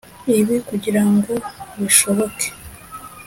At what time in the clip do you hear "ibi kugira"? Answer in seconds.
0.39-1.03